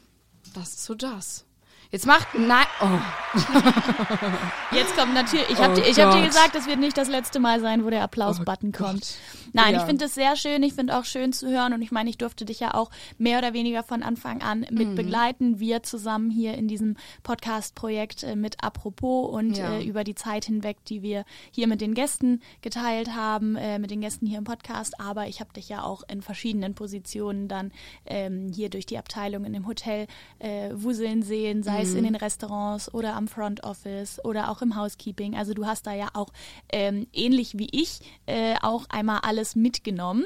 das 0.54 0.70
ist 0.70 0.84
so 0.84 0.94
das. 0.94 1.44
Jetzt 1.92 2.06
macht 2.06 2.28
nein. 2.34 2.64
Oh. 2.80 2.98
Jetzt 4.74 4.96
kommt 4.96 5.12
natürlich, 5.14 5.48
ich 5.50 5.58
habe 5.58 5.72
Oh 5.72 5.76
dir, 5.76 5.86
ich 5.86 6.00
hab 6.00 6.14
dir 6.16 6.26
gesagt, 6.26 6.54
das 6.54 6.66
wird 6.66 6.78
nicht 6.78 6.96
das 6.96 7.08
letzte 7.08 7.38
Mal 7.38 7.60
sein, 7.60 7.84
wo 7.84 7.90
der 7.90 8.02
Applaus-Button 8.02 8.72
Oh 8.74 8.84
kommt. 8.84 9.14
Nein, 9.52 9.74
Ja. 9.74 9.80
ich 9.80 9.84
finde 9.86 10.06
das 10.06 10.14
sehr 10.14 10.34
schön. 10.36 10.62
Ich 10.62 10.72
finde 10.72 10.96
auch 10.98 11.04
schön 11.04 11.34
zu 11.34 11.48
hören 11.50 11.74
und 11.74 11.82
ich 11.82 11.92
meine, 11.92 12.08
ich 12.08 12.16
durfte 12.16 12.46
dich 12.46 12.60
ja 12.60 12.72
auch 12.72 12.90
mehr 13.18 13.36
oder 13.38 13.52
weniger 13.52 13.82
von 13.82 14.02
Anfang 14.02 14.40
an 14.40 14.60
mit 14.70 14.88
Mhm. 14.88 14.94
begleiten. 14.94 15.60
Wir 15.60 15.82
zusammen 15.82 16.30
hier 16.30 16.54
in 16.54 16.68
diesem 16.68 16.96
Podcast-Projekt 17.22 18.22
äh, 18.22 18.36
mit 18.36 18.62
Apropos 18.64 19.30
und 19.30 19.58
Ja. 19.58 19.74
äh, 19.74 19.84
über 19.84 20.04
die 20.04 20.14
Zeit 20.14 20.46
hinweg, 20.46 20.78
die 20.86 21.02
wir 21.02 21.24
hier 21.50 21.66
mit 21.68 21.82
den 21.82 21.92
Gästen 21.92 22.40
geteilt 22.62 23.14
haben, 23.14 23.56
äh, 23.56 23.78
mit 23.78 23.90
den 23.90 24.00
Gästen 24.00 24.26
hier 24.26 24.38
im 24.38 24.44
Podcast. 24.44 24.98
Aber 24.98 25.26
ich 25.26 25.40
habe 25.40 25.52
dich 25.52 25.68
ja 25.68 25.82
auch 25.82 26.02
in 26.08 26.22
verschiedenen 26.22 26.74
Positionen 26.74 27.48
dann 27.48 27.72
ähm, 28.06 28.50
hier 28.54 28.70
durch 28.70 28.86
die 28.86 28.96
Abteilung 28.96 29.44
in 29.44 29.52
dem 29.52 29.66
Hotel 29.66 30.06
äh, 30.38 30.70
wuseln 30.72 31.22
sehen, 31.22 31.62
sei 31.62 31.81
Mhm. 31.82 31.88
es 31.88 31.94
in 31.94 32.04
den 32.04 32.14
Restaurants 32.16 32.92
oder 32.94 33.14
am 33.14 33.28
Front 33.28 33.64
Office 33.64 34.22
oder 34.24 34.50
auch 34.50 34.62
im 34.62 34.76
Housekeeping. 34.76 35.36
Also 35.36 35.54
du 35.54 35.66
hast 35.66 35.86
da 35.86 35.92
ja 35.94 36.08
auch 36.14 36.28
ähm, 36.70 37.06
ähnlich 37.12 37.58
wie 37.58 37.68
ich 37.72 38.00
äh, 38.26 38.54
auch 38.62 38.86
einmal 38.88 39.20
alles 39.22 39.54
mitgenommen. 39.56 40.24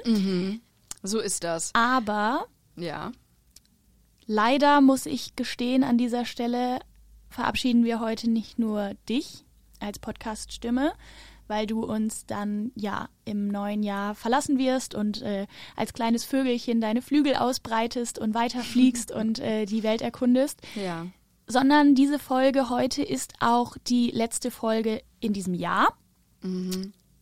So 1.03 1.21
ist 1.21 1.45
das. 1.45 1.71
Aber 1.75 2.47
Ja. 2.77 3.13
leider 4.27 4.81
muss 4.81 5.07
ich 5.07 5.37
gestehen, 5.37 5.85
an 5.85 5.99
dieser 5.99 6.25
Stelle 6.25 6.81
verabschieden 7.29 7.85
wir 7.85 8.01
heute 8.01 8.31
nicht 8.31 8.59
nur 8.59 8.95
dich 9.09 9.45
als 9.81 9.99
Podcast-Stimme, 9.99 10.93
weil 11.49 11.67
du 11.67 11.85
uns 11.85 12.27
dann 12.27 12.73
ja 12.75 13.09
im 13.25 13.49
neuen 13.49 13.83
Jahr 13.83 14.15
verlassen 14.15 14.59
wirst 14.59 14.95
und 14.95 15.23
äh, 15.23 15.47
als 15.77 15.93
kleines 15.93 16.25
Vögelchen 16.25 16.81
deine 16.81 17.03
Flügel 17.03 17.37
ausbreitest 17.37 18.19
und 18.19 18.35
weiterfliegst 18.35 19.11
und 19.13 19.39
äh, 19.39 19.65
die 19.67 19.83
Welt 19.83 20.01
erkundest, 20.03 20.61
Ja. 20.75 21.07
Sondern 21.47 21.95
diese 21.95 22.19
Folge 22.19 22.71
heute 22.71 23.03
ist 23.03 23.35
auch 23.41 23.77
die 23.87 24.11
letzte 24.11 24.51
Folge 24.51 25.03
in 25.21 25.33
diesem 25.33 25.55
Jahr 25.55 25.89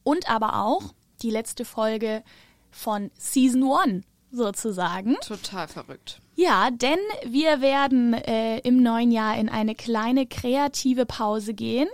und 0.02 0.30
aber 0.30 0.62
auch 0.64 0.94
die 1.22 1.30
letzte 1.30 1.64
Folge 1.64 2.22
von 2.70 3.10
Season 3.16 3.62
1 3.62 4.04
sozusagen. 4.30 5.16
Total 5.26 5.68
verrückt. 5.68 6.20
Ja, 6.34 6.70
denn 6.70 6.98
wir 7.24 7.60
werden 7.60 8.14
äh, 8.14 8.58
im 8.58 8.82
neuen 8.82 9.12
Jahr 9.12 9.36
in 9.36 9.48
eine 9.48 9.74
kleine 9.74 10.26
kreative 10.26 11.06
Pause 11.06 11.54
gehen. 11.54 11.88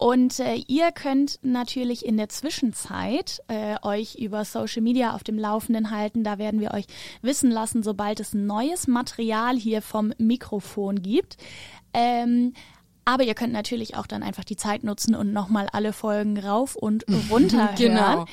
Und 0.00 0.40
äh, 0.40 0.54
ihr 0.66 0.92
könnt 0.92 1.40
natürlich 1.42 2.06
in 2.06 2.16
der 2.16 2.30
Zwischenzeit 2.30 3.42
äh, 3.48 3.76
euch 3.82 4.14
über 4.14 4.46
Social 4.46 4.80
Media 4.80 5.14
auf 5.14 5.24
dem 5.24 5.38
Laufenden 5.38 5.90
halten. 5.90 6.24
Da 6.24 6.38
werden 6.38 6.58
wir 6.58 6.72
euch 6.72 6.86
wissen 7.20 7.50
lassen, 7.50 7.82
sobald 7.82 8.18
es 8.18 8.32
neues 8.32 8.86
Material 8.86 9.58
hier 9.58 9.82
vom 9.82 10.14
Mikrofon 10.16 11.02
gibt. 11.02 11.36
Ähm, 11.92 12.54
aber 13.04 13.24
ihr 13.24 13.34
könnt 13.34 13.52
natürlich 13.52 13.96
auch 13.96 14.06
dann 14.06 14.22
einfach 14.22 14.44
die 14.44 14.56
Zeit 14.56 14.84
nutzen 14.84 15.14
und 15.14 15.32
nochmal 15.32 15.68
alle 15.72 15.92
Folgen 15.92 16.38
rauf 16.38 16.76
und 16.76 17.04
runter 17.30 17.68
hören. 17.68 17.76
Genau. 17.76 18.24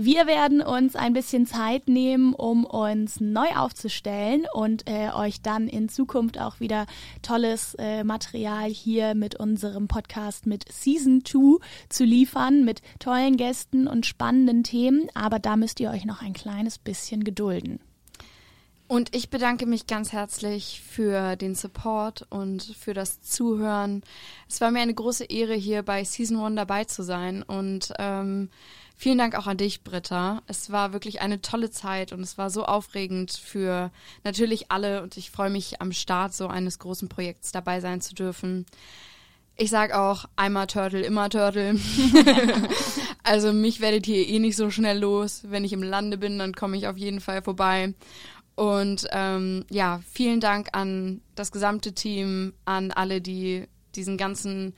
Wir 0.00 0.28
werden 0.28 0.62
uns 0.62 0.94
ein 0.94 1.12
bisschen 1.12 1.44
Zeit 1.44 1.88
nehmen, 1.88 2.32
um 2.32 2.64
uns 2.64 3.20
neu 3.20 3.48
aufzustellen 3.56 4.46
und 4.52 4.88
äh, 4.88 5.10
euch 5.10 5.42
dann 5.42 5.66
in 5.66 5.88
Zukunft 5.88 6.38
auch 6.38 6.60
wieder 6.60 6.86
tolles 7.20 7.74
äh, 7.80 8.04
Material 8.04 8.70
hier 8.70 9.16
mit 9.16 9.34
unserem 9.34 9.88
Podcast 9.88 10.46
mit 10.46 10.70
Season 10.70 11.24
2 11.24 11.58
zu 11.88 12.04
liefern, 12.04 12.64
mit 12.64 12.80
tollen 13.00 13.36
Gästen 13.36 13.88
und 13.88 14.06
spannenden 14.06 14.62
Themen. 14.62 15.08
Aber 15.14 15.40
da 15.40 15.56
müsst 15.56 15.80
ihr 15.80 15.90
euch 15.90 16.04
noch 16.04 16.22
ein 16.22 16.32
kleines 16.32 16.78
bisschen 16.78 17.24
gedulden. 17.24 17.80
Und 18.88 19.14
ich 19.14 19.28
bedanke 19.28 19.66
mich 19.66 19.86
ganz 19.86 20.12
herzlich 20.12 20.80
für 20.80 21.36
den 21.36 21.54
Support 21.54 22.26
und 22.30 22.62
für 22.62 22.94
das 22.94 23.20
Zuhören. 23.20 24.02
Es 24.48 24.62
war 24.62 24.70
mir 24.70 24.80
eine 24.80 24.94
große 24.94 25.24
Ehre, 25.24 25.52
hier 25.52 25.82
bei 25.82 26.04
Season 26.04 26.38
1 26.38 26.56
dabei 26.56 26.84
zu 26.84 27.02
sein. 27.02 27.42
Und 27.42 27.92
ähm, 27.98 28.48
vielen 28.96 29.18
Dank 29.18 29.36
auch 29.36 29.46
an 29.46 29.58
dich, 29.58 29.84
Britta. 29.84 30.40
Es 30.46 30.72
war 30.72 30.94
wirklich 30.94 31.20
eine 31.20 31.42
tolle 31.42 31.70
Zeit 31.70 32.14
und 32.14 32.22
es 32.22 32.38
war 32.38 32.48
so 32.48 32.64
aufregend 32.64 33.32
für 33.32 33.90
natürlich 34.24 34.72
alle. 34.72 35.02
Und 35.02 35.18
ich 35.18 35.30
freue 35.30 35.50
mich, 35.50 35.82
am 35.82 35.92
Start 35.92 36.32
so 36.32 36.46
eines 36.46 36.78
großen 36.78 37.10
Projekts 37.10 37.52
dabei 37.52 37.80
sein 37.80 38.00
zu 38.00 38.14
dürfen. 38.14 38.64
Ich 39.60 39.68
sag 39.68 39.92
auch, 39.92 40.24
einmal 40.36 40.66
Turtle, 40.66 41.02
immer 41.02 41.28
Turtle. 41.28 41.78
also 43.22 43.52
mich 43.52 43.80
werdet 43.80 44.06
ihr 44.06 44.26
eh 44.26 44.38
nicht 44.38 44.56
so 44.56 44.70
schnell 44.70 45.00
los. 45.00 45.42
Wenn 45.42 45.64
ich 45.64 45.74
im 45.74 45.82
Lande 45.82 46.16
bin, 46.16 46.38
dann 46.38 46.54
komme 46.54 46.76
ich 46.78 46.86
auf 46.86 46.96
jeden 46.96 47.20
Fall 47.20 47.42
vorbei. 47.42 47.92
Und 48.58 49.06
ähm, 49.12 49.64
ja, 49.70 50.00
vielen 50.10 50.40
Dank 50.40 50.70
an 50.72 51.20
das 51.36 51.52
gesamte 51.52 51.92
Team, 51.92 52.54
an 52.64 52.90
alle, 52.90 53.20
die 53.20 53.68
diesen 53.94 54.16
ganzen 54.16 54.74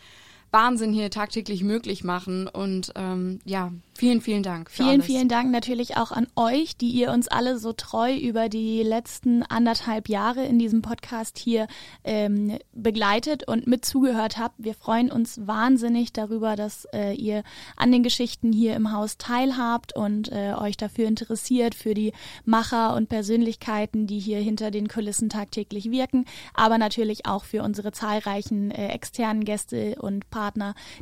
Wahnsinn 0.53 0.93
hier 0.93 1.11
tagtäglich 1.11 1.63
möglich 1.63 2.03
machen. 2.03 2.49
Und 2.49 2.93
ähm, 2.97 3.39
ja, 3.45 3.73
vielen, 3.95 4.21
vielen 4.21 4.43
Dank. 4.43 4.71
Vielen, 4.71 4.89
alles. 4.89 5.07
vielen 5.07 5.29
Dank 5.29 5.51
natürlich 5.53 5.97
auch 5.97 6.11
an 6.11 6.27
euch, 6.35 6.77
die 6.77 6.89
ihr 6.89 7.13
uns 7.13 7.29
alle 7.29 7.59
so 7.59 7.73
treu 7.73 8.17
über 8.17 8.49
die 8.49 8.83
letzten 8.83 9.43
anderthalb 9.45 10.09
Jahre 10.09 10.45
in 10.45 10.59
diesem 10.59 10.83
Podcast 10.83 11.39
hier 11.39 11.69
ähm, 12.03 12.59
begleitet 12.73 13.47
und 13.47 13.67
mit 13.67 13.85
zugehört 13.85 14.39
habt. 14.39 14.57
Wir 14.59 14.75
freuen 14.75 15.13
uns 15.13 15.47
wahnsinnig 15.47 16.13
darüber, 16.13 16.57
dass 16.57 16.87
äh, 16.93 17.15
ihr 17.15 17.45
an 17.77 17.93
den 17.93 18.03
Geschichten 18.03 18.53
hier 18.53 18.75
im 18.75 18.93
Haus 18.93 19.19
teilhabt 19.19 19.95
und 19.95 20.33
äh, 20.33 20.55
euch 20.55 20.77
dafür 20.77 21.07
interessiert, 21.07 21.75
für 21.77 21.95
die 21.95 22.13
Macher 22.45 22.97
und 22.97 23.09
Persönlichkeiten, 23.09 24.09
die 24.09 24.19
hier 24.19 24.39
hinter 24.39 24.73
den 24.73 24.89
Kulissen 24.89 25.29
tagtäglich 25.29 25.91
wirken, 25.91 26.25
aber 26.55 26.79
natürlich 26.79 27.27
auch 27.27 27.45
für 27.45 27.63
unsere 27.63 27.93
zahlreichen 27.93 28.71
äh, 28.73 28.89
externen 28.89 29.45
Gäste 29.45 29.97
und 30.01 30.29
Partner, 30.31 30.40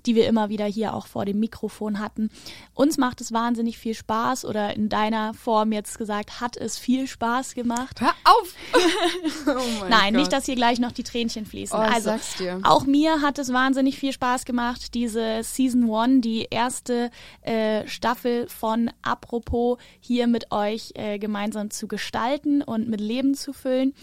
die 0.07 0.15
wir 0.15 0.27
immer 0.27 0.49
wieder 0.49 0.67
hier 0.67 0.95
auch 0.95 1.07
vor 1.07 1.25
dem 1.25 1.39
Mikrofon 1.39 1.99
hatten. 1.99 2.31
Uns 2.75 2.99
macht 2.99 3.21
es 3.21 3.33
wahnsinnig 3.33 3.79
viel 3.79 3.95
Spaß 3.95 4.45
oder 4.45 4.75
in 4.75 4.89
deiner 4.89 5.35
Form 5.35 5.73
jetzt 5.73 5.99
gesagt, 5.99 6.41
hat 6.41 6.57
es 6.57 6.79
viel 6.79 7.07
Spaß 7.07 7.55
gemacht. 7.55 8.01
Hör 8.01 8.13
auf! 8.25 8.55
oh 9.47 9.85
Nein, 9.89 10.13
Gott. 10.13 10.21
nicht, 10.21 10.33
dass 10.33 10.47
hier 10.47 10.57
gleich 10.57 10.79
noch 10.79 10.93
die 10.93 11.05
Tränchen 11.05 11.47
fließen. 11.47 11.79
Oh, 11.79 11.83
also, 11.83 12.17
auch 12.63 12.85
mir 12.85 13.21
hat 13.23 13.39
es 13.39 13.53
wahnsinnig 13.53 13.99
viel 13.99 14.13
Spaß 14.13 14.45
gemacht, 14.45 14.95
diese 14.95 15.43
Season 15.43 15.89
One, 15.89 16.21
die 16.21 16.47
erste 16.51 17.11
äh, 17.43 17.87
Staffel 17.87 18.49
von 18.49 18.91
Apropos 19.03 19.79
hier 20.01 20.27
mit 20.27 20.51
euch 20.53 20.93
äh, 20.95 21.19
gemeinsam 21.19 21.71
zu 21.71 21.89
gestalten 21.89 22.63
und 22.63 22.89
mit 22.89 23.01
Leben 23.01 23.35
zu 23.35 23.53
füllen. 23.53 23.95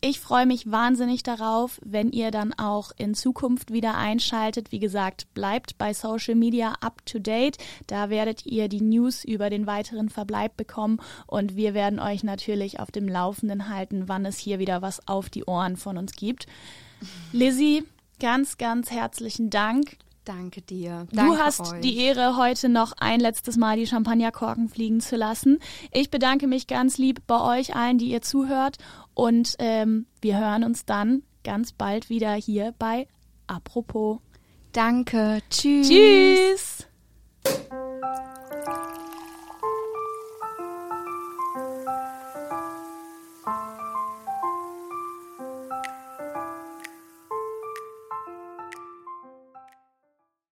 Ich 0.00 0.20
freue 0.20 0.46
mich 0.46 0.70
wahnsinnig 0.70 1.24
darauf, 1.24 1.80
wenn 1.84 2.12
ihr 2.12 2.30
dann 2.30 2.52
auch 2.52 2.92
in 2.96 3.14
Zukunft 3.14 3.72
wieder 3.72 3.96
einschaltet. 3.96 4.70
Wie 4.70 4.78
gesagt, 4.78 5.26
bleibt 5.34 5.76
bei 5.76 5.92
Social 5.92 6.36
Media 6.36 6.74
up 6.80 7.04
to 7.04 7.18
date. 7.18 7.58
Da 7.88 8.08
werdet 8.08 8.46
ihr 8.46 8.68
die 8.68 8.80
News 8.80 9.24
über 9.24 9.50
den 9.50 9.66
weiteren 9.66 10.08
Verbleib 10.08 10.56
bekommen 10.56 11.00
und 11.26 11.56
wir 11.56 11.74
werden 11.74 11.98
euch 11.98 12.22
natürlich 12.22 12.78
auf 12.78 12.92
dem 12.92 13.08
Laufenden 13.08 13.68
halten, 13.68 14.04
wann 14.06 14.24
es 14.24 14.38
hier 14.38 14.60
wieder 14.60 14.82
was 14.82 15.08
auf 15.08 15.30
die 15.30 15.44
Ohren 15.44 15.76
von 15.76 15.98
uns 15.98 16.12
gibt. 16.12 16.46
Lizzie, 17.32 17.82
ganz, 18.20 18.56
ganz 18.56 18.92
herzlichen 18.92 19.50
Dank. 19.50 19.96
Danke 20.28 20.60
dir. 20.60 21.06
Danke 21.10 21.36
du 21.36 21.38
hast 21.38 21.72
euch. 21.72 21.80
die 21.80 21.96
Ehre, 21.96 22.36
heute 22.36 22.68
noch 22.68 22.92
ein 22.98 23.18
letztes 23.18 23.56
Mal 23.56 23.78
die 23.78 23.86
Champagnerkorken 23.86 24.68
fliegen 24.68 25.00
zu 25.00 25.16
lassen. 25.16 25.58
Ich 25.90 26.10
bedanke 26.10 26.46
mich 26.46 26.66
ganz 26.66 26.98
lieb 26.98 27.22
bei 27.26 27.58
euch 27.58 27.74
allen, 27.74 27.96
die 27.96 28.10
ihr 28.10 28.20
zuhört. 28.20 28.76
Und 29.14 29.56
ähm, 29.58 30.04
wir 30.20 30.38
hören 30.38 30.64
uns 30.64 30.84
dann 30.84 31.22
ganz 31.44 31.72
bald 31.72 32.10
wieder 32.10 32.34
hier 32.34 32.74
bei 32.78 33.08
Apropos. 33.46 34.18
Danke. 34.72 35.40
Tschüss. 35.48 35.88
Tschüss. 35.88 36.77